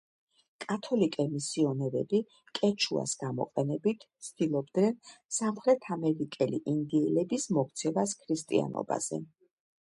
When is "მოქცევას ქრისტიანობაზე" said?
7.59-9.25